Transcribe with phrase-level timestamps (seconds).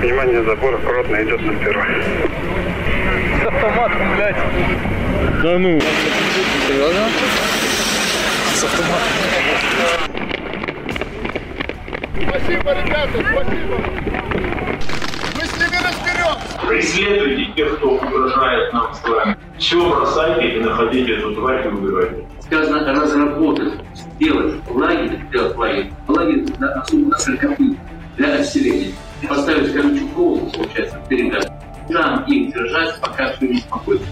[0.00, 1.86] Внимание, забор аккуратно идет на первый.
[3.42, 4.36] С автоматом, блядь.
[5.42, 5.80] Да ну.
[6.68, 7.08] Серьезно?
[8.54, 9.08] С автоматом.
[12.28, 13.76] Спасибо, ребята, спасибо.
[15.34, 16.68] Мы с ними разберем.
[16.68, 19.36] Преследуйте тех, кто угрожает нам с вами.
[19.58, 22.26] Все бросайте и находите эту тварь и убивайте.
[22.42, 27.16] сказано разработать, сделать лагерь, сделать лагерь, лагерь на, особо
[28.16, 28.92] для отселения.
[29.28, 31.40] Поставить колючую проволоку, получается, в.
[31.88, 34.04] Там их держать, пока все не спокойно.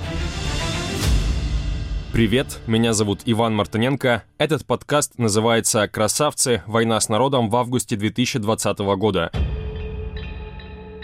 [2.12, 4.22] Привет, меня зовут Иван Мартыненко.
[4.38, 6.62] Этот подкаст называется «Красавцы.
[6.66, 9.32] Война с народом» в августе 2020 года.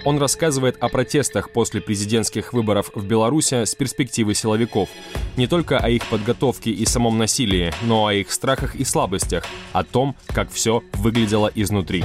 [0.05, 4.89] Он рассказывает о протестах после президентских выборов в Беларуси с перспективы силовиков.
[5.37, 9.85] Не только о их подготовке и самом насилии, но о их страхах и слабостях, о
[9.85, 12.05] том, как все выглядело изнутри.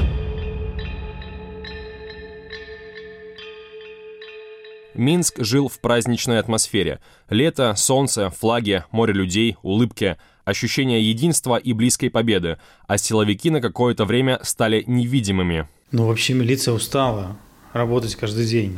[4.96, 7.00] Минск жил в праздничной атмосфере.
[7.30, 12.58] Лето, солнце, флаги, море людей, улыбки, ощущение единства и близкой победы,
[12.88, 15.68] а силовики на какое-то время стали невидимыми.
[15.92, 17.38] Ну, вообще милиция устала
[17.74, 18.78] работать каждый день.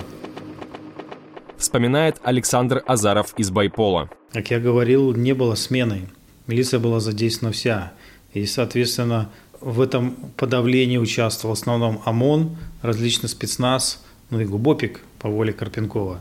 [1.57, 4.09] Вспоминает Александр Азаров из Байпола.
[4.31, 6.09] Как я говорил, не было смены.
[6.45, 7.93] Милиция была задействована вся.
[8.33, 9.29] И, соответственно,
[9.59, 16.19] в этом подавлении участвовал в основном ОМОН, различный спецназ, ну и ГУБОПИК по воле Карпенкова.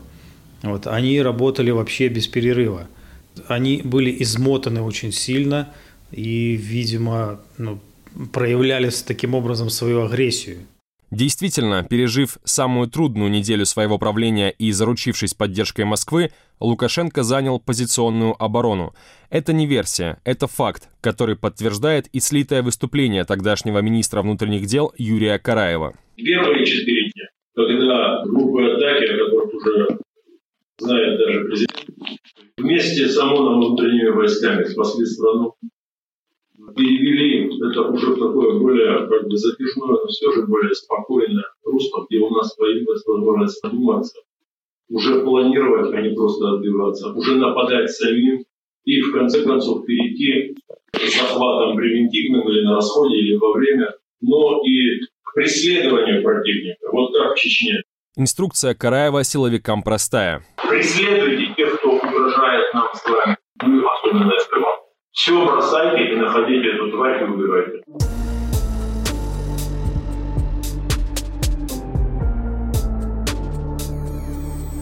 [0.63, 0.87] Вот.
[0.87, 2.87] Они работали вообще без перерыва.
[3.47, 5.73] Они были измотаны очень сильно
[6.11, 7.79] и, видимо, ну,
[8.33, 10.59] проявляли таким образом свою агрессию.
[11.09, 18.93] Действительно, пережив самую трудную неделю своего правления и заручившись поддержкой Москвы, Лукашенко занял позиционную оборону.
[19.29, 25.39] Это не версия, это факт, который подтверждает и слитое выступление тогдашнего министра внутренних дел Юрия
[25.39, 25.93] Караева.
[26.17, 27.09] Первые четыре
[27.57, 29.87] когда группы атаки, о которых уже
[30.77, 31.87] знает даже президент,
[32.57, 35.55] вместе с ОМОНом внутренними войсками спасли страну,
[36.75, 42.19] перевели это уже такое более как бы затяжное, но все же более спокойное русло, где
[42.19, 44.19] у нас появилась возможность задуматься,
[44.89, 48.43] уже планировать, а не просто отбиваться, уже нападать самим
[48.85, 50.55] и в конце концов перейти
[50.91, 55.01] к захватам превентивным или на расходе, или во время, но и
[55.37, 57.83] преследованию противника, вот как в Чечне.
[58.15, 60.41] Инструкция Караева силовикам простая.
[60.67, 64.65] Преследуйте тех, кто угрожает нам с вами, ну, особенно СПБ.
[65.11, 67.83] Все бросайте и находите эту тварь и убивайте.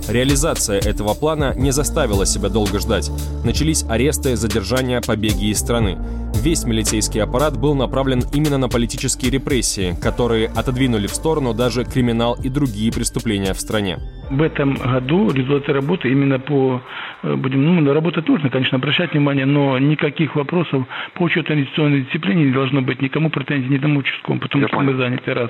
[0.08, 3.10] Реализация этого плана не заставила себя долго ждать.
[3.44, 5.98] Начались аресты, задержания, побеги из страны.
[6.44, 12.38] Весь милицейский аппарат был направлен именно на политические репрессии, которые отодвинули в сторону даже криминал
[12.44, 13.98] и другие преступления в стране.
[14.30, 16.82] В этом году результаты работы именно по,
[17.24, 20.86] э, будем, ну, работать нужно, конечно, обращать внимание, но никаких вопросов
[21.16, 24.78] по учету инвестиционной дисциплины не должно быть никому претензий, ни тому участковому, потому Я что
[24.78, 24.92] понял.
[24.92, 25.50] мы заняты, раз.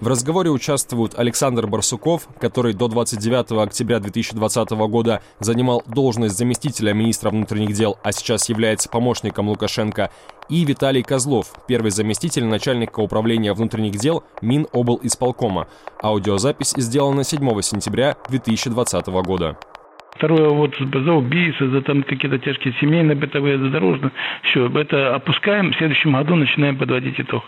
[0.00, 7.30] В разговоре участвуют Александр Барсуков, который до 29 октября 2020 года занимал должность заместителя министра
[7.30, 10.10] внутренних дел, а сейчас является помощником Лукашенко,
[10.48, 15.66] и Виталий Козлов, первый заместитель начальника управления внутренних дел Минобл исполкома.
[16.00, 19.58] Аудиозапись сделана 7 сентября 2020 года.
[20.18, 24.10] Второе, вот за убийство, за там какие-то тяжкие семейные, бытовые, за дорожные.
[24.42, 27.44] Все, это опускаем, в следующем году начинаем подводить итог.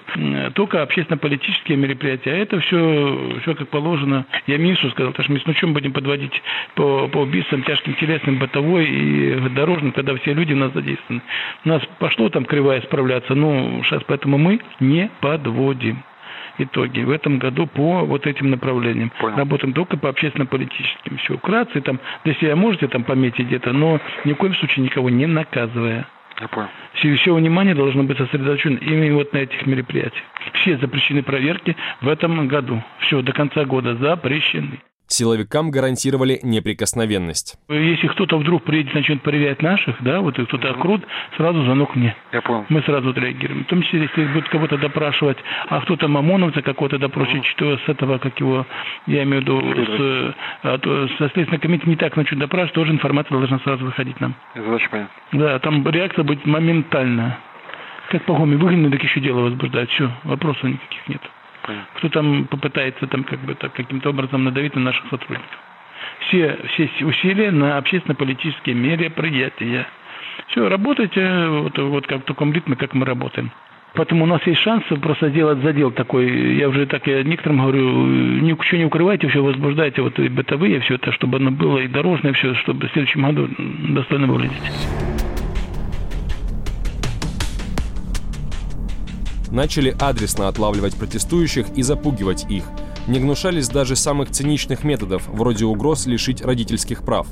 [0.55, 4.25] Только общественно-политические мероприятия, а это все, все как положено.
[4.47, 6.43] Я министру сказал, потому что мы с ночем будем подводить
[6.77, 11.23] по, по убийствам тяжким телесным, бытовой и дорожным, когда все люди у нас задействованы.
[11.65, 16.05] У нас пошло там кривая справляться, но сейчас поэтому мы не подводим
[16.61, 19.13] итоги в этом году по вот этим направлениям.
[19.21, 19.37] Понял.
[19.37, 21.19] Работаем только по общественно-политическим.
[21.19, 25.11] Все вкратце, там, для себя можете там пометить где-то, но ни в коем случае никого
[25.11, 26.07] не наказывая.
[26.41, 26.69] Я понял.
[26.95, 30.25] Все, все внимание должно быть сосредоточено именно вот на этих мероприятиях.
[30.55, 32.83] Все запрещены проверки в этом году.
[33.01, 34.81] Все, до конца года запрещены.
[35.13, 37.59] Силовикам гарантировали неприкосновенность.
[37.69, 41.03] Если кто-то вдруг приедет, начнет проверять наших, да, вот и кто-то окрут,
[41.37, 42.15] сразу звонок мне.
[42.33, 42.65] Я понял.
[42.69, 43.65] Мы сразу отреагируем.
[43.65, 48.19] В том числе, если будет кого-то допрашивать, а кто-то ОМОНовца какого-то допросит, что с этого,
[48.19, 48.67] как его,
[49.07, 52.93] я имею в виду, с, а то со Следственного комитета не так начнут допрашивать, тоже
[52.93, 54.35] информация должна сразу выходить нам.
[54.55, 55.15] Задача понятна.
[55.33, 57.39] Да, там реакция будет моментальная.
[58.11, 59.91] Как по Гоме выгнали, так еще дело возбуждают.
[59.91, 61.21] Все, вопросов никаких нет.
[61.97, 65.59] Кто там попытается там как бы так каким-то образом надавить на наших сотрудников.
[66.29, 69.87] Все, все усилия на общественно-политические мероприятия.
[70.49, 73.51] Все, работайте вот, вот как в таком ритме, как мы работаем.
[73.95, 76.57] Поэтому у нас есть шанс просто сделать задел такой.
[76.57, 80.95] Я уже так я некоторым говорю, ничего не укрывайте, все возбуждайте вот и бытовые, все
[80.95, 83.49] это, чтобы оно было и дорожное, все, чтобы в следующем году
[83.93, 85.10] достойно выглядеть.
[89.51, 92.65] Начали адресно отлавливать протестующих и запугивать их–
[93.11, 97.27] не гнушались даже самых циничных методов, вроде угроз лишить родительских прав.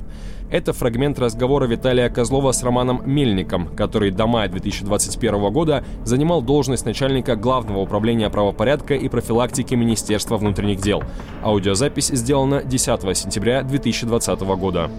[0.50, 6.87] Это фрагмент разговора Виталия Козлова с Романом Мельником, который до мая 2021 года занимал должность
[6.87, 11.03] начальника Главного управления правопорядка и профилактики Министерства внутренних дел.
[11.44, 14.91] Аудиозапись сделана 10 сентября 2020 года.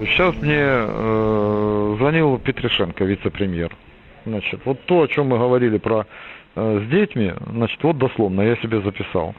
[0.00, 3.74] Сейчас мне э, звонил Петришенко, вице-премьер.
[4.26, 6.06] Значит, вот то, о чем мы говорили про
[6.54, 9.34] с детьми, значит, вот дословно я себе записал.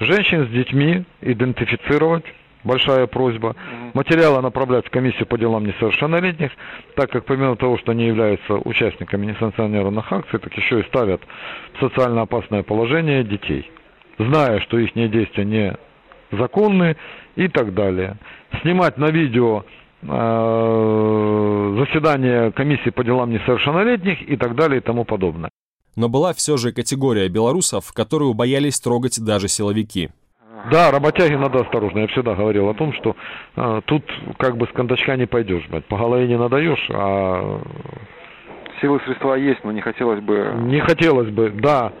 [0.00, 2.24] Женщин с детьми идентифицировать,
[2.64, 3.54] большая просьба.
[3.94, 6.50] Материалы направлять в комиссию по делам несовершеннолетних,
[6.96, 11.20] так как помимо того, что они являются участниками несанкционированных акций, так еще и ставят
[11.74, 13.70] в социально опасное положение детей,
[14.18, 15.76] зная, что их действия не
[16.32, 16.96] законны
[17.36, 18.16] и так далее.
[18.62, 19.64] Снимать на видео
[20.02, 25.50] э, заседание комиссии по делам несовершеннолетних и так далее и тому подобное.
[25.96, 30.10] Но была все же категория белорусов, которую боялись трогать даже силовики.
[30.70, 32.00] Да, работяги надо осторожно.
[32.00, 33.16] Я всегда говорил о том, что
[33.56, 34.04] э, тут
[34.38, 35.86] как бы с кондачка не пойдешь, блядь.
[35.86, 37.60] По голове не надаешь, а...
[38.80, 40.54] Силы средства есть, но не хотелось бы...
[40.62, 41.92] Не хотелось бы, да.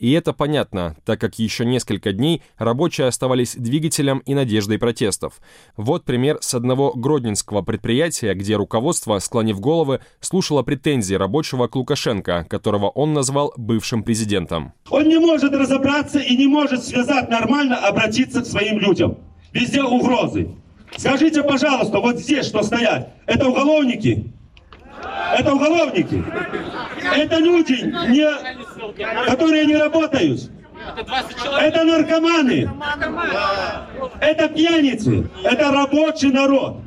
[0.00, 5.34] И это понятно, так как еще несколько дней рабочие оставались двигателем и надеждой протестов.
[5.76, 12.46] Вот пример с одного гродненского предприятия, где руководство, склонив головы, слушало претензии рабочего к Лукашенко,
[12.48, 14.72] которого он назвал бывшим президентом.
[14.88, 19.18] Он не может разобраться и не может связать нормально, обратиться к своим людям.
[19.52, 20.48] Везде угрозы.
[20.96, 23.12] Скажите, пожалуйста, вот здесь что стоят?
[23.26, 24.32] Это уголовники?
[25.38, 26.24] Это уголовники.
[27.16, 30.50] Это люди, не, которые не работают.
[31.60, 32.70] Это наркоманы.
[34.20, 35.28] Это пьяницы.
[35.44, 36.78] Это рабочий народ.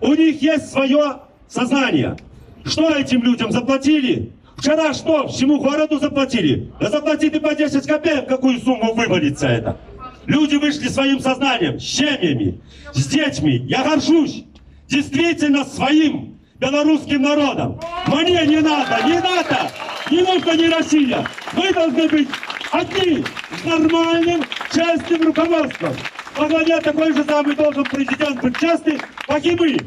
[0.00, 2.16] У них есть свое сознание.
[2.64, 4.32] Что этим людям заплатили?
[4.56, 5.28] Вчера что?
[5.28, 6.72] Всему городу заплатили?
[6.80, 9.78] Да заплатите по 10 копеек, какую сумму вывалится это.
[10.26, 12.60] Люди вышли своим сознанием, с семьями,
[12.94, 13.56] с детьми.
[13.68, 14.44] Я горжусь
[14.88, 17.80] действительно своим белорусским народом.
[18.06, 19.70] Мне не надо, не надо,
[20.10, 21.26] не нужно не Россия.
[21.52, 22.28] Мы должны быть
[22.70, 23.24] одни,
[23.60, 25.92] с нормальным, честным руководством.
[26.36, 29.78] Во главе такой же самый должен президент быть честный, как и мы.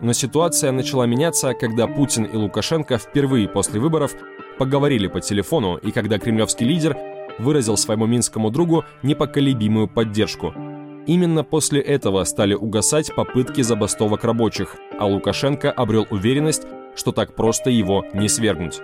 [0.00, 4.12] Но ситуация начала меняться, когда Путин и Лукашенко впервые после выборов
[4.58, 6.96] поговорили по телефону и когда кремлевский лидер
[7.38, 10.54] выразил своему минскому другу непоколебимую поддержку–
[11.08, 16.64] Именно после этого стали угасать попытки забастовок рабочих, а Лукашенко обрел уверенность,
[16.94, 18.80] что так просто его не свергнуть.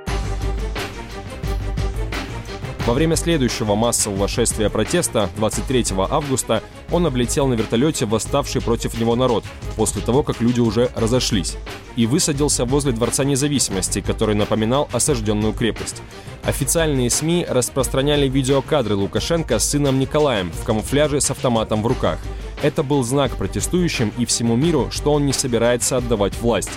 [2.86, 9.16] Во время следующего массового шествия протеста 23 августа он облетел на вертолете восставший против него
[9.16, 9.44] народ,
[9.76, 11.58] после того, как люди уже разошлись,
[11.94, 16.02] и высадился возле Дворца независимости, который напоминал осажденную крепость.
[16.46, 22.18] Официальные СМИ распространяли видеокадры Лукашенко с сыном Николаем в камуфляже с автоматом в руках.
[22.62, 26.70] Это был знак протестующим и всему миру, что он не собирается отдавать власть.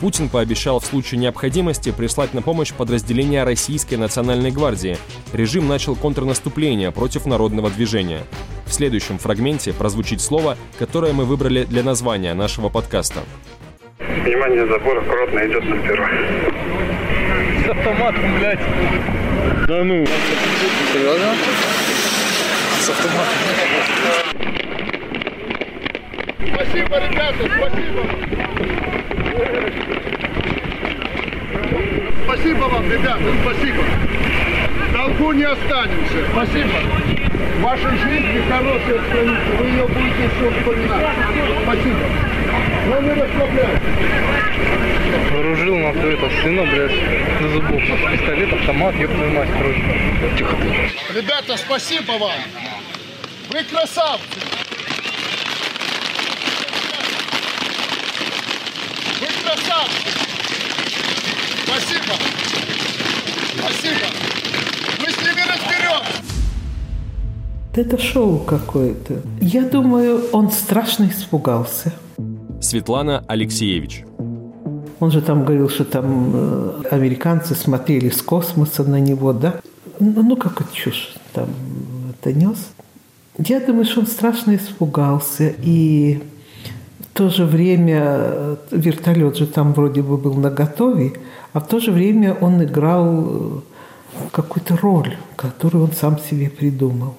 [0.00, 4.98] Путин пообещал в случае необходимости прислать на помощь подразделения Российской национальной гвардии.
[5.32, 8.24] Режим начал контрнаступление против народного движения.
[8.66, 13.20] В следующем фрагменте прозвучит слово, которое мы выбрали для названия нашего подкаста.
[13.98, 16.10] Внимание, забор аккуратно идет на первый.
[17.64, 19.13] С автоматом, блядь.
[19.66, 20.06] Да ну.
[20.92, 21.34] Серьезно?
[22.80, 23.34] С автоматом.
[26.54, 28.02] Спасибо, ребята, спасибо.
[32.24, 33.84] Спасибо вам, ребята, спасибо.
[34.92, 36.24] Долгу не останемся.
[36.30, 36.78] Спасибо.
[37.60, 41.06] Ваша жизнь хорошая страница, вы ее будете все вспоминать.
[41.64, 42.43] Спасибо.
[42.86, 43.80] Но не расслабляйтесь.
[45.30, 47.80] Вооружил на это сына, блядь, на зубов.
[48.12, 49.82] Пистолет, автомат, ёб твою мать, короче.
[50.36, 51.18] Тихо ты.
[51.18, 52.32] Ребята, спасибо вам.
[53.50, 54.40] Вы красавцы.
[59.20, 60.08] Вы красавцы.
[61.64, 62.14] Спасибо.
[63.58, 64.06] Спасибо.
[65.00, 66.02] Мы с ними разберем.
[67.74, 69.22] Это шоу какое-то.
[69.40, 71.92] Я думаю, он страшно испугался.
[72.74, 74.04] Светлана Алексеевич.
[74.98, 79.60] Он же там говорил, что там э, американцы смотрели с космоса на него, да?
[80.00, 81.50] Ну, ну какая чушь там
[82.10, 82.70] это нес.
[83.38, 85.54] Я думаю, что он страшно испугался.
[85.62, 86.20] И
[87.12, 91.12] то же время э, вертолет же там вроде бы был наготове,
[91.52, 93.60] а в то же время он играл э,
[94.32, 97.14] какую-то роль, которую он сам себе придумал.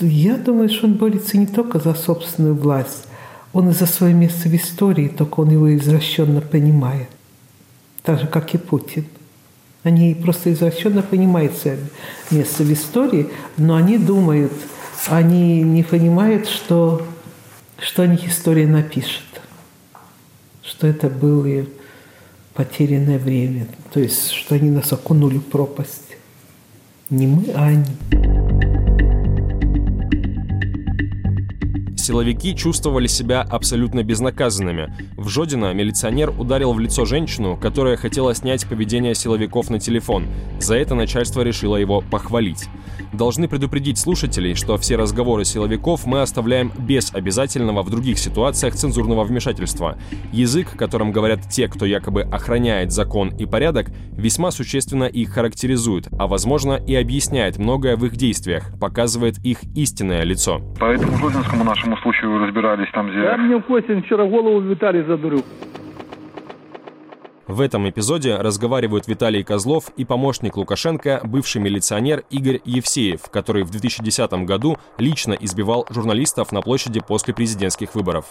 [0.00, 3.06] Я думаю, что он борется не только за собственную власть,
[3.54, 7.08] он и за свое место в истории, только он его извращенно понимает.
[8.02, 9.06] Так же, как и Путин.
[9.84, 11.78] Они просто извращенно понимают свое
[12.30, 14.52] место в истории, но они думают,
[15.06, 17.06] они не понимают, что
[17.78, 19.24] что о них история напишет,
[20.62, 21.66] что это было
[22.54, 26.16] потерянное время, то есть что они нас окунули в пропасть.
[27.10, 28.33] Не мы, а они.
[32.04, 34.94] Силовики чувствовали себя абсолютно безнаказанными.
[35.16, 40.26] В Жодино милиционер ударил в лицо женщину, которая хотела снять поведение силовиков на телефон.
[40.60, 42.68] За это начальство решило его похвалить.
[43.14, 49.24] Должны предупредить слушателей, что все разговоры силовиков мы оставляем без обязательного в других ситуациях цензурного
[49.24, 49.96] вмешательства.
[50.30, 56.26] Язык, которым говорят те, кто якобы охраняет закон и порядок, весьма существенно их характеризует, а
[56.26, 60.60] возможно и объясняет многое в их действиях, показывает их истинное лицо.
[60.78, 63.22] По этому Жодинскому нашему случаю разбирались там, где...
[63.22, 65.44] Да мне Костин вчера голову Виталий задурил.
[67.46, 73.70] В этом эпизоде разговаривают Виталий Козлов и помощник Лукашенко, бывший милиционер Игорь Евсеев, который в
[73.70, 78.24] 2010 году лично избивал журналистов на площади после президентских выборов.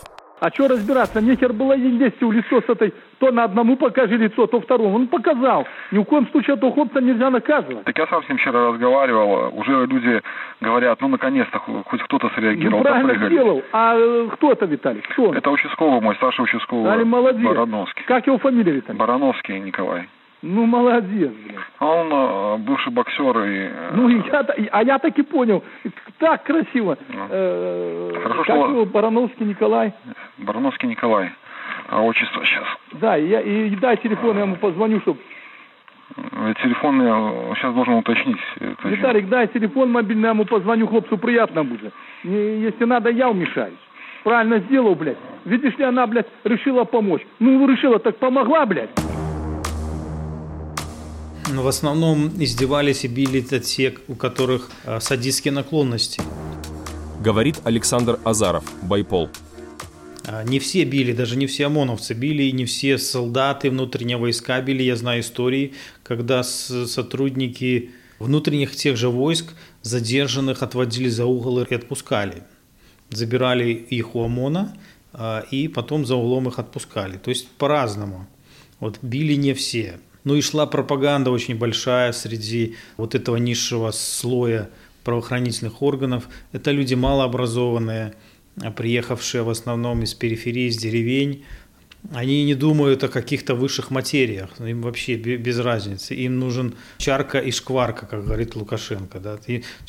[0.44, 1.22] А что разбираться?
[1.22, 4.96] Нехер было лезть в лицо с этой, то на одному покажи лицо, то второму.
[4.96, 5.66] Он показал.
[5.92, 7.86] Ни в коем случае этого хлопца нельзя наказывать.
[7.86, 9.58] Так я сам с ним вчера разговаривал.
[9.58, 10.22] Уже люди
[10.60, 12.80] говорят, ну наконец-то хоть кто-то среагировал.
[12.80, 13.34] Ну, правильно допрыгали.
[13.34, 13.64] сделал.
[13.72, 15.02] А э, кто это, Виталий?
[15.14, 15.38] Кто он?
[15.38, 16.92] Это участковый мой, старший участковый.
[16.92, 17.48] Али молодец.
[17.48, 18.04] Барановский.
[18.06, 19.00] Как его фамилия, Виталий?
[19.00, 20.10] Барановский Николай.
[20.46, 21.60] Ну, молодец, блин.
[21.80, 23.70] Он э, бывший боксер и...
[23.72, 25.64] э, Ну, я, а я так и понял.
[26.20, 26.98] Так красиво.
[27.30, 28.20] Э, Ну.
[28.22, 29.94] Хорошо, как что- его, Барановский Николай?
[30.38, 31.32] Барановский Николай.
[31.90, 32.66] А отчество сейчас.
[33.00, 35.20] Да, и, я, и дай телефон, я ему позвоню, чтобы...
[36.18, 38.38] Э, Телефон я сейчас должен уточнить.
[38.60, 41.94] Это Виталик, дай телефон мобильный, я ему позвоню, хлопцу приятно будет.
[42.26, 43.80] Не- если надо, я вмешаюсь.
[44.26, 45.18] Правильно сделал, блядь.
[45.46, 47.22] Видишь ли, она, блядь, решила помочь.
[47.40, 48.90] Ну, решила, так помогла, блядь.
[51.62, 56.22] В основном издевались и били те, у которых э, садистские наклонности.
[57.22, 59.30] Говорит Александр Азаров, Байпол.
[60.26, 64.84] А, Не все били, даже не все ОМОНовцы били, не все солдаты внутренние войска били.
[64.84, 72.44] Я знаю истории, когда сотрудники внутренних тех же войск задержанных отводили за угол и отпускали.
[73.10, 74.76] Забирали их у ОМОНа,
[75.14, 77.18] а, и потом за углом их отпускали.
[77.18, 78.28] То есть по-разному.
[78.80, 80.00] Вот били не все.
[80.24, 84.70] Ну и шла пропаганда очень большая среди вот этого низшего слоя
[85.04, 86.30] правоохранительных органов.
[86.52, 88.14] Это люди малообразованные,
[88.62, 91.44] а, приехавшие в основном из периферии, из деревень.
[92.12, 96.14] Они не думают о каких-то высших материях, им вообще бе- без разницы.
[96.14, 99.20] Им нужен чарка и шкварка, как говорит Лукашенко.
[99.20, 99.40] Да?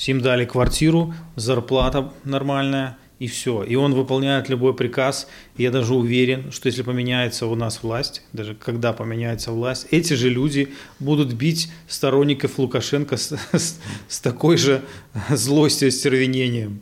[0.06, 3.62] Им дали квартиру, зарплата нормальная, и все.
[3.62, 5.26] И он выполняет любой приказ.
[5.56, 10.28] Я даже уверен, что если поменяется у нас власть, даже когда поменяется власть, эти же
[10.28, 14.82] люди будут бить сторонников Лукашенко с, с- с такой же
[15.30, 16.80] злостью и стервенением.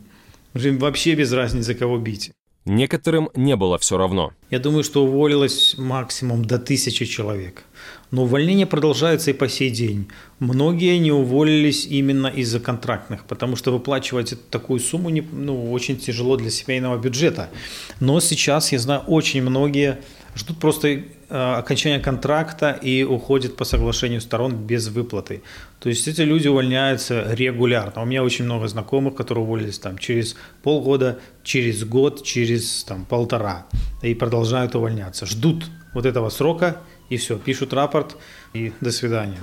[0.53, 2.31] Уже им вообще без разницы, кого бить.
[2.65, 4.31] Некоторым не было все равно.
[4.49, 7.63] Я думаю, что уволилось максимум до тысячи человек.
[8.11, 10.07] Но увольнения продолжаются и по сей день.
[10.39, 16.37] Многие не уволились именно из-за контрактных, потому что выплачивать такую сумму не, ну, очень тяжело
[16.37, 17.49] для семейного бюджета.
[17.99, 19.99] Но сейчас, я знаю, очень многие
[20.35, 21.03] ждут просто
[21.33, 25.41] окончания контракта и уходят по соглашению сторон без выплаты.
[25.79, 28.03] То есть эти люди увольняются регулярно.
[28.03, 33.65] У меня очень много знакомых, которые уволились там через полгода, через год, через там, полтора
[34.03, 35.25] и продолжают увольняться.
[35.25, 36.77] Ждут вот этого срока
[37.09, 38.15] и все, пишут рапорт
[38.53, 39.39] и до свидания.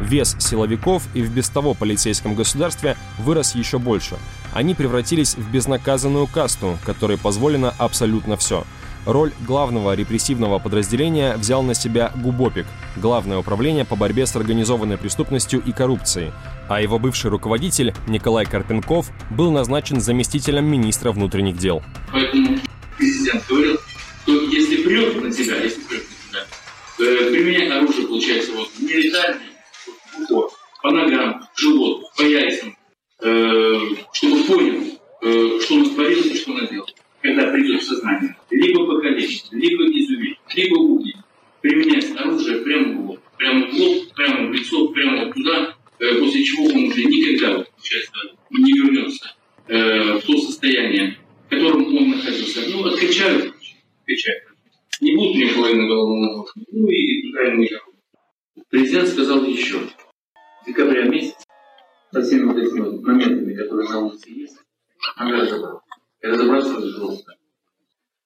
[0.00, 4.16] Вес силовиков и в без того полицейском государстве вырос еще больше.
[4.52, 8.64] Они превратились в безнаказанную касту, которой позволено абсолютно все.
[9.06, 12.66] Роль главного репрессивного подразделения взял на себя ГУБОПИК,
[12.96, 16.32] Главное управление по борьбе с организованной преступностью и коррупцией,
[16.68, 21.82] а его бывший руководитель Николай Карпенков был назначен заместителем министра внутренних дел.
[22.12, 22.58] Поэтому
[22.98, 23.78] президент говорил,
[24.22, 26.02] что если прет на тебя, если прет
[26.32, 29.49] на тебя, э, применять оружие, получается, вот нелетальное,
[30.20, 30.50] в упор,
[30.82, 32.76] по ногам, живот, по яйцам,
[33.22, 33.78] э,
[34.12, 36.86] чтобы понял, э, что он творил и что наделал.
[37.22, 41.16] Когда придет в сознание, либо покалечить, либо изувить, либо убить,
[41.60, 46.18] применять оружие прямо в лоб, прямо в лоб, прямо в лицо, прямо вот туда, э,
[46.18, 46.70] после чего
[62.12, 64.58] со всеми вот этими вот моментами, которые на улице есть,
[65.16, 65.86] надо разобраться.
[66.22, 67.32] И разобраться очень просто.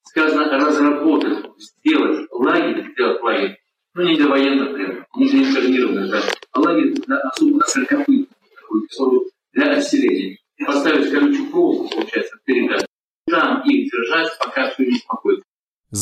[0.03, 3.59] Сказано разработать, сделать лагерь, сделать лагерь,
[3.95, 6.23] ну не для военных, прям, не для интернированных, да,
[6.53, 10.39] а лагерь для особо на сорокопытных, такой, для отселения.
[10.67, 12.87] Поставить колючую проволоку, получается, передать.
[13.27, 15.45] Там их держать, пока все не успокоится.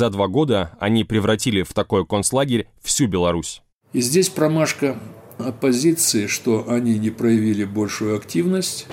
[0.03, 3.63] За два года они превратили в такой концлагерь всю Беларусь.
[3.93, 4.99] И здесь промашка
[5.39, 8.89] оппозиции, что они не проявили большую активность.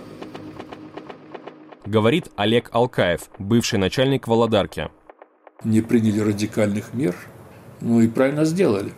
[1.84, 4.92] Говорит Олег Алкаев, бывший начальник Володарки.
[5.63, 7.16] Не приняли радикальных мер,
[7.82, 8.94] ну и правильно сделали.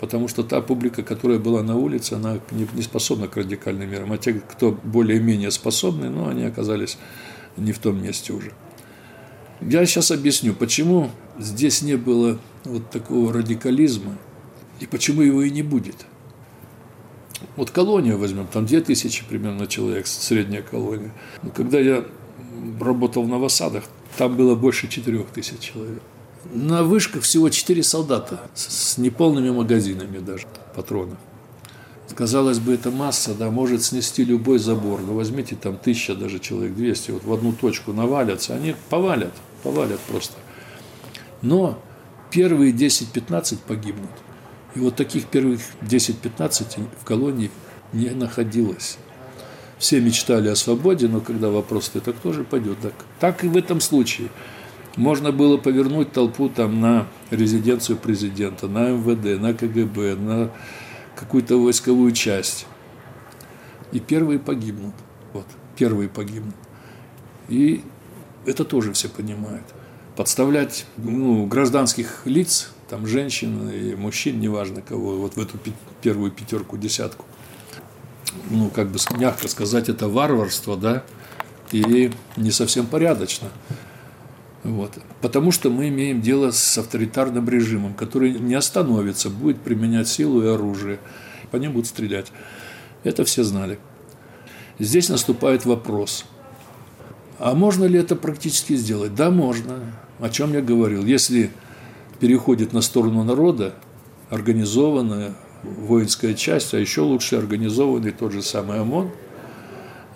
[0.00, 4.10] Потому что та публика, которая была на улице, она не способна к радикальным мерам.
[4.10, 6.98] А те, кто более-менее способны, ну, они оказались
[7.56, 8.50] не в том месте уже.
[9.60, 14.16] Я сейчас объясню, почему здесь не было вот такого радикализма
[14.80, 16.06] и почему его и не будет.
[17.56, 21.12] Вот колонию возьмем, там 2000 примерно человек, средняя колония.
[21.42, 22.04] Но когда я
[22.80, 23.84] работал в Новосадах,
[24.16, 26.02] там было больше 4000 человек.
[26.52, 31.18] На вышках всего 4 солдата с неполными магазинами даже патронов.
[32.14, 35.00] Казалось бы, это масса, да, может снести любой забор.
[35.00, 39.32] Но возьмите там тысяча даже человек, 200, вот в одну точку навалятся, они повалят,
[39.66, 40.34] повалят просто.
[41.42, 41.82] Но
[42.30, 44.10] первые 10-15 погибнут.
[44.76, 47.50] И вот таких первых 10-15 в колонии
[47.92, 48.98] не находилось.
[49.78, 52.78] Все мечтали о свободе, но когда вопрос, это кто же пойдет?
[52.80, 54.28] Так, так и в этом случае.
[54.96, 60.50] Можно было повернуть толпу там на резиденцию президента, на МВД, на КГБ, на
[61.16, 62.66] какую-то войсковую часть.
[63.90, 64.94] И первые погибнут.
[65.32, 65.46] Вот,
[65.76, 66.54] первые погибнут.
[67.48, 67.82] И
[68.46, 69.64] это тоже все понимают.
[70.16, 75.58] Подставлять ну, гражданских лиц, там женщин и мужчин, неважно кого, вот в эту
[76.00, 77.26] первую пятерку, десятку.
[78.50, 81.04] Ну, как бы мягко сказать, это варварство, да,
[81.72, 83.48] и не совсем порядочно.
[84.62, 84.92] Вот.
[85.20, 90.48] Потому что мы имеем дело с авторитарным режимом, который не остановится, будет применять силу и
[90.48, 90.98] оружие.
[91.50, 92.32] По ним будут стрелять.
[93.04, 93.78] Это все знали.
[94.78, 96.26] Здесь наступает вопрос.
[97.38, 99.14] А можно ли это практически сделать?
[99.14, 99.80] Да, можно.
[100.20, 101.04] О чем я говорил.
[101.04, 101.50] Если
[102.20, 103.74] переходит на сторону народа
[104.30, 109.10] организованная воинская часть, а еще лучше организованный тот же самый ОМОН,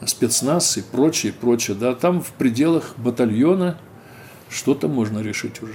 [0.06, 1.76] спецназ и прочее, прочее.
[1.78, 3.78] Да, там в пределах батальона–
[4.50, 5.74] что-то можно решить уже.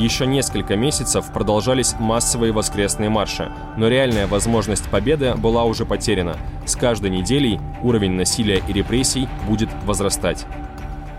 [0.00, 6.38] Еще несколько месяцев продолжались массовые воскресные марши, но реальная возможность победы была уже потеряна.
[6.64, 10.46] С каждой неделей уровень насилия и репрессий будет возрастать.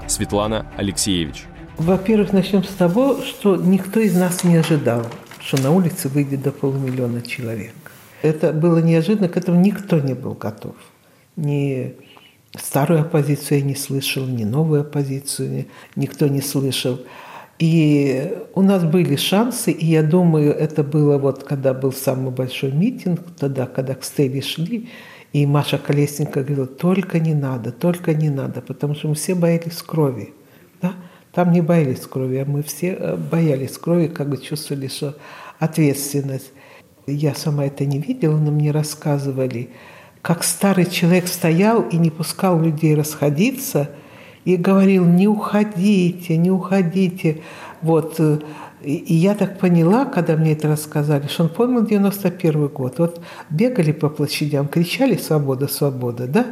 [0.08, 1.46] Светлана Алексеевич.
[1.78, 5.06] Во-первых, начнем с того, что никто из нас не ожидал,
[5.39, 7.76] что на улице выйдет до полумиллиона человек.
[8.24, 10.74] Это было неожиданно, к этому никто не был готов.
[11.36, 11.94] Ни
[12.60, 17.00] старую оппозицию я не слышал, ни новую оппозицию никто не слышал.
[17.62, 22.71] И у нас были шансы, и я думаю, это было вот, когда был самый большой
[22.71, 24.89] митинг, тогда, когда к Стелле шли,
[25.32, 29.80] и Маша Колесненко говорила, только не надо, только не надо, потому что мы все боялись
[29.84, 30.34] крови.
[30.82, 30.93] Да?
[31.34, 35.15] Там не боялись крови, а мы все э, боялись крови, как бы чувствовали, что
[35.60, 36.54] ответственность.
[37.06, 39.69] Я сама это не видела, но мне рассказывали,
[40.24, 43.91] как старый человек стоял и не пускал людей расходиться
[44.45, 47.41] и говорил, не уходите, не уходите.
[47.82, 48.19] Вот.
[48.19, 48.39] Э,
[48.84, 52.97] и я так поняла, когда мне это рассказали, что он помнил 91 год.
[52.97, 56.45] Вот бегали по площадям, кричали «Свобода, свобода», да?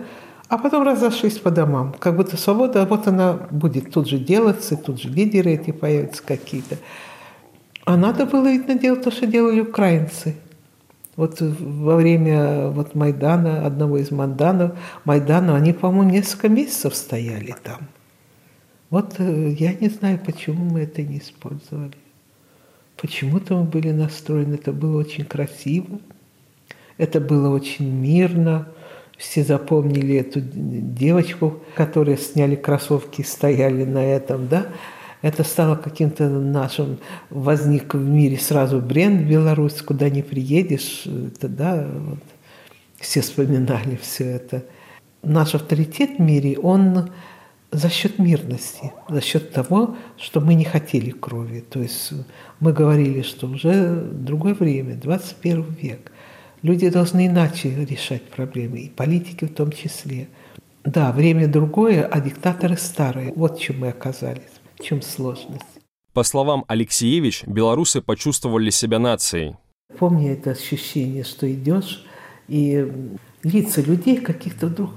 [0.47, 1.95] А потом разошлись по домам.
[1.97, 6.77] Как будто свобода, вот она будет тут же делаться, тут же лидеры эти появятся какие-то.
[7.85, 10.35] А надо было, видно, делать то, что делали украинцы.
[11.19, 17.89] Вот во время вот Майдана, одного из Майданов, Майдана, они, по-моему, несколько месяцев стояли там.
[18.89, 21.91] Вот э, я не знаю, почему мы это не использовали.
[22.95, 25.99] Почему-то мы были настроены, это было очень красиво,
[26.97, 28.69] это было очень мирно,
[29.17, 34.67] все запомнили эту девочку, которые сняли кроссовки и стояли на этом, да.
[35.21, 36.97] Это стало каким-то нашим,
[37.29, 42.19] возник в мире сразу бренд Беларусь, куда не приедешь, это, да, вот.
[42.99, 44.63] все вспоминали все это.
[45.21, 47.11] Наш авторитет в мире, он
[47.71, 51.59] за счет мирности, за счет того, что мы не хотели крови.
[51.69, 52.13] То есть
[52.61, 56.11] мы говорили, что уже другое время, 21 век–
[56.61, 60.27] Люди должны иначе решать проблемы, и политики в том числе.
[60.83, 63.31] Да, время другое, а диктаторы старые.
[63.33, 65.61] Вот чем мы оказались, в чем сложность.
[66.13, 69.55] По словам Алексеевич, белорусы почувствовали себя нацией.
[69.97, 72.05] Помню это ощущение, что идешь,
[72.47, 72.91] и
[73.43, 74.91] лица людей каких-то вдруг...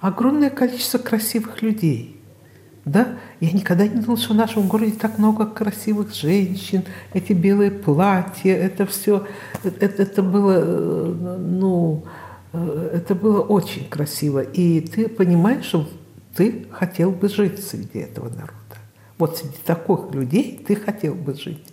[0.00, 2.20] Огромное количество красивых людей.
[2.84, 3.16] Да?
[3.40, 8.54] Я никогда не думала, что в нашем городе так много красивых женщин, эти белые платья,
[8.54, 9.26] это все,
[9.62, 12.04] это, это было, э, ну,
[12.52, 14.40] э, это было очень красиво.
[14.40, 15.88] И ты понимаешь, что
[16.36, 18.63] ты хотел бы жить среди этого народа.
[19.18, 21.64] Вот среди таких людей ты хотел бы жить.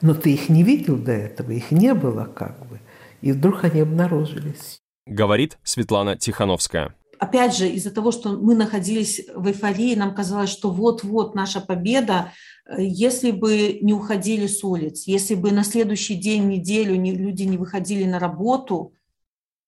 [0.00, 2.80] Но ты их не видел до этого, их не было как бы.
[3.20, 4.80] И вдруг они обнаружились.
[5.06, 10.70] Говорит Светлана Тихановская опять же, из-за того, что мы находились в эйфории, нам казалось, что
[10.70, 12.32] вот-вот наша победа,
[12.76, 17.56] если бы не уходили с улиц, если бы на следующий день, неделю не, люди не
[17.56, 18.94] выходили на работу,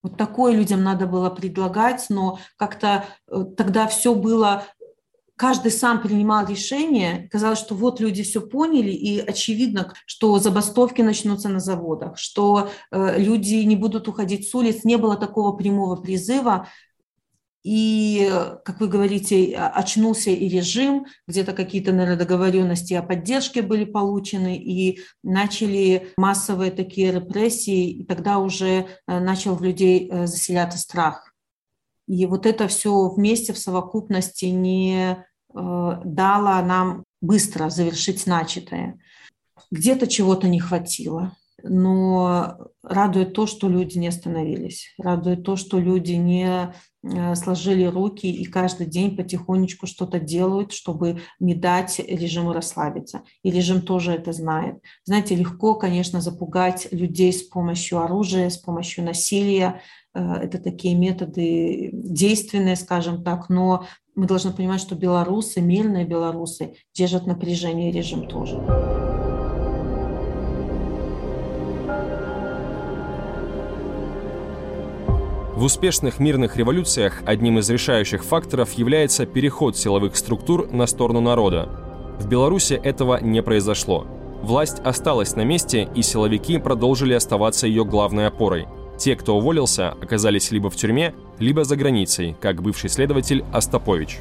[0.03, 4.65] вот такое людям надо было предлагать, но как-то э, тогда все было
[5.41, 11.49] каждый сам принимал решение, казалось, что вот люди все поняли, и очевидно, что забастовки начнутся
[11.49, 16.69] на заводах, что э, люди не будут уходить с улиц, не было такого прямого призыва,
[17.63, 18.31] и,
[18.67, 25.01] как вы говорите, очнулся и режим, где-то какие-то, наверное, договоренности о поддержке были получены, и
[25.23, 31.33] начали массовые такие репрессии, и тогда уже э, начал в людей э, заселяться страх.
[32.07, 38.99] И вот это все вместе в совокупности не дала нам быстро завершить начатое.
[39.71, 46.13] Где-то чего-то не хватило, но радует то, что люди не остановились, радует то, что люди
[46.13, 53.23] не э, сложили руки и каждый день потихонечку что-то делают, чтобы не дать режиму расслабиться.
[53.43, 54.81] И режим тоже это знает.
[55.05, 59.83] Знаете, легко, конечно, запугать людей с помощью оружия, с помощью насилия.
[60.15, 63.87] Э, это такие методы действенные, скажем так, но
[64.21, 68.57] мы должны понимать, что белорусы, мирные белорусы, держат напряжение режим тоже.
[75.57, 81.71] В успешных мирных революциях одним из решающих факторов является переход силовых структур на сторону народа.
[82.19, 84.07] В Беларуси этого не произошло.
[84.43, 88.69] Власть осталась на месте, и силовики продолжили оставаться ее главной опорой–
[89.01, 94.19] те, кто уволился, оказались либо в тюрьме, либо за границей, как бывший следователь Остапович.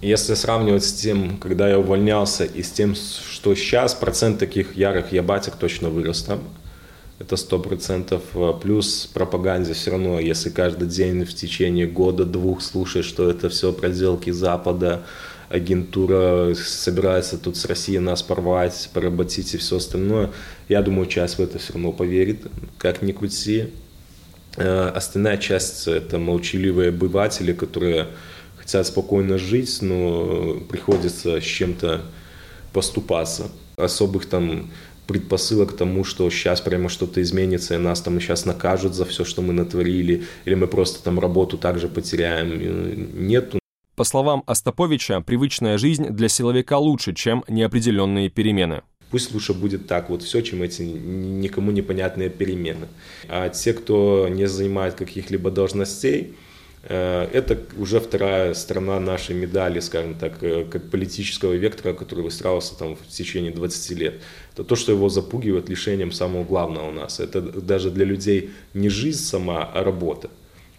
[0.00, 5.12] Если сравнивать с тем, когда я увольнялся, и с тем, что сейчас, процент таких ярых
[5.12, 6.40] ябатик точно вырос там.
[7.18, 8.22] Это сто процентов.
[8.62, 14.30] Плюс пропаганде все равно, если каждый день в течение года-двух слушаешь, что это все проделки
[14.30, 15.02] Запада,
[15.50, 20.30] агентура собирается тут с Россией нас порвать, поработить и все остальное,
[20.68, 22.46] я думаю, часть в это все равно поверит,
[22.78, 23.68] как ни крути.
[24.56, 28.08] Э, остальная часть– это молчаливые обыватели, которые
[28.56, 32.02] хотят спокойно жить, но приходится с чем-то
[32.72, 33.50] поступаться.
[33.76, 34.70] Особых там
[35.06, 39.24] предпосылок к тому, что сейчас прямо что-то изменится, и нас там сейчас накажут за все,
[39.24, 42.52] что мы натворили, или мы просто там работу также потеряем.
[42.52, 43.58] Э, нету.
[43.94, 48.82] По словам Остаповича, привычная жизнь для силовика лучше, чем неопределенные перемены.
[49.12, 52.88] Пусть лучше будет так, вот все, чем эти никому непонятные перемены.
[53.28, 56.34] А те, кто не занимает каких-либо должностей,
[56.84, 62.74] э, это уже вторая сторона нашей медали, скажем так, э, как политического вектора, который выстраивался
[62.74, 64.14] там в течение 20 лет.
[64.54, 67.20] Это то, что его запугивает лишением самого главного у нас.
[67.20, 70.30] Это даже для людей не жизнь сама, а работа.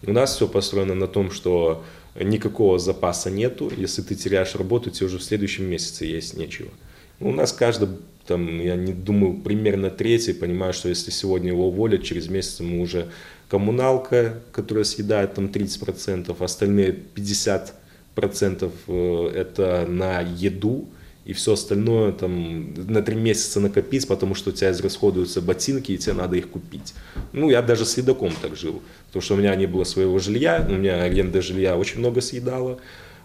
[0.07, 1.83] У нас все построено на том, что
[2.19, 3.71] никакого запаса нету.
[3.77, 6.71] Если ты теряешь работу, тебе уже в следующем месяце есть нечего.
[7.19, 7.89] У нас каждый
[8.27, 12.81] там, я не думаю, примерно третий, понимаю, что если сегодня его уволят, через месяц ему
[12.81, 13.09] уже
[13.49, 20.87] коммуналка, которая съедает там 30%, остальные 50% э, это на еду,
[21.25, 25.97] и все остальное там на три месяца накопить, потому что у тебя израсходуются ботинки, и
[25.97, 26.93] тебе надо их купить.
[27.31, 30.65] Ну, я даже с едоком так жил, потому что у меня не было своего жилья,
[30.67, 32.79] у меня аренда жилья очень много съедала,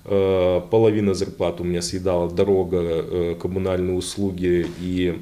[0.05, 5.21] половина зарплаты у меня съедала дорога, э, коммунальные услуги и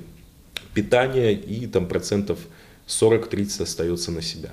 [0.75, 2.39] питание, и там процентов
[2.87, 4.51] 40-30 остается на себя.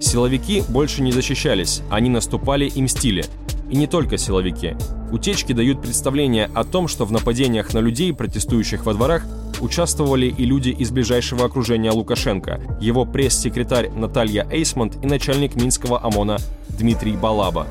[0.00, 3.24] Силовики больше не защищались, они наступали и мстили.
[3.70, 4.74] И не только силовики.
[5.12, 9.24] Утечки дают представление о том, что в нападениях на людей, протестующих во дворах,
[9.60, 16.38] участвовали и люди из ближайшего окружения Лукашенко, его пресс-секретарь Наталья Эйсмонт и начальник Минского ОМОНа
[16.68, 17.66] Дмитрий Балаба.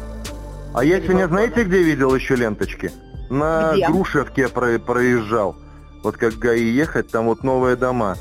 [0.74, 2.92] А я сегодня знаете, где видел еще ленточки?
[3.30, 3.88] На где?
[3.88, 5.56] Грушевке про проезжал.
[6.04, 8.16] Вот как ГАИ ехать, там вот новые дома.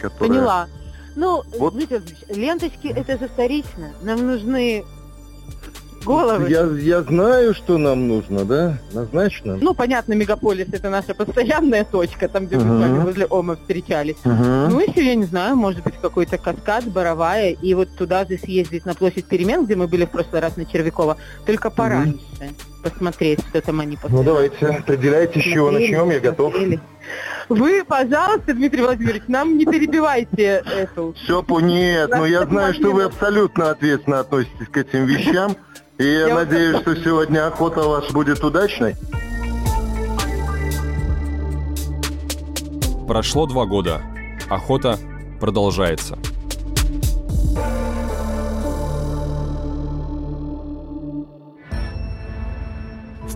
[0.00, 0.28] которая...
[0.28, 0.68] Поняла.
[1.16, 1.74] Ну, Вот.
[1.74, 3.90] Дмитрий Владимирович, ленточки это же вторично.
[4.02, 4.84] Нам нужны
[6.06, 6.48] головы.
[6.48, 8.78] Я, я знаю, что нам нужно, да?
[8.90, 9.58] Однозначно.
[9.60, 14.16] Ну, понятно, мегаполис это наша постоянная точка, там, где мы с вами возле Ома встречались.
[14.24, 14.68] Мгм.
[14.70, 18.86] Ну, еще, я не знаю, может быть, какой-то каскад, Боровая, и вот туда же съездить
[18.86, 22.20] на площадь перемен, где мы были в прошлый раз на Червякова, только пораньше
[22.90, 26.54] посмотреть, что там они Ну давайте, определяйте, с чего начнем, я готов.
[27.48, 31.14] Вы, пожалуйста, Дмитрий Владимирович, нам не перебивайте эту.
[31.22, 35.56] Все, по нет, но я знаю, что вы абсолютно ответственно относитесь к этим вещам.
[35.98, 38.94] И я, надеюсь, что сегодня охота у вас будет удачной.
[43.06, 44.02] Прошло два года.
[44.48, 44.98] Охота
[45.40, 46.18] продолжается.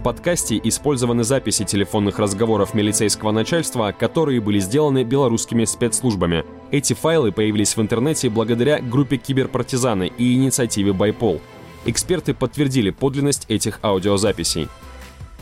[0.00, 6.46] В подкасте использованы записи телефонных разговоров милицейского начальства, которые были сделаны белорусскими спецслужбами.
[6.70, 11.42] Эти файлы появились в интернете благодаря группе «Киберпартизаны» и инициативе «Байпол».
[11.84, 14.68] Эксперты подтвердили подлинность этих аудиозаписей.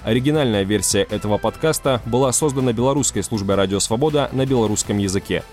[0.02, 5.44] Оригинальная версия этого подкаста была создана белорусской службой «Радио Свобода» на белорусском языке.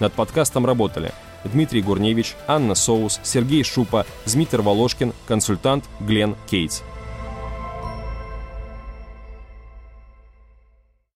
[0.00, 1.12] Над подкастом работали
[1.44, 6.80] Дмитрий Гурневич, Анна Соус, Сергей Шупа, Змитер Волошкин, консультант Глен Кейтс–